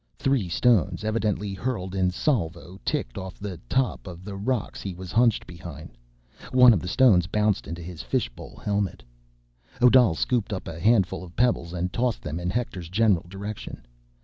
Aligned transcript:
Three 0.17 0.49
stones, 0.49 1.03
evidently 1.03 1.53
hurled 1.53 1.93
in 1.93 2.09
salvo, 2.09 2.79
ticked 2.83 3.19
off 3.19 3.37
the 3.37 3.59
top 3.69 4.07
of 4.07 4.25
the 4.25 4.35
rocks 4.35 4.81
he 4.81 4.95
was 4.95 5.11
hunched 5.11 5.45
behind. 5.45 5.91
One 6.51 6.73
of 6.73 6.79
the 6.79 6.87
stones 6.87 7.27
bounced 7.27 7.67
into 7.67 7.83
his 7.83 8.01
fishbowl 8.01 8.55
helmet. 8.55 9.03
Odal 9.79 10.15
scooped 10.15 10.53
up 10.53 10.67
a 10.67 10.79
handful 10.79 11.23
of 11.23 11.35
pebbles 11.35 11.71
and 11.71 11.93
tossed 11.93 12.23
them 12.23 12.39
in 12.39 12.49
Hector's 12.49 12.89
general 12.89 13.27
direction. 13.29 13.85